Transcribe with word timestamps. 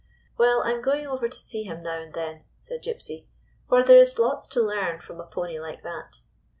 "Well, 0.39 0.63
I 0.63 0.71
'm 0.71 0.81
going 0.81 1.05
over 1.05 1.29
to 1.29 1.37
see 1.39 1.61
him 1.61 1.83
now 1.83 2.01
and 2.01 2.11
then," 2.15 2.43
said 2.57 2.81
Gypsy, 2.81 3.27
"for 3.69 3.83
there 3.83 3.99
is 3.99 4.17
lots 4.17 4.47
to 4.47 4.59
learn 4.59 4.99
from 4.99 5.19
a 5.19 5.27
pony 5.27 5.59
like 5.59 5.83
that. 5.83 6.21